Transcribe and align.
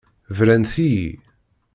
Brant-iyi. 0.37 1.09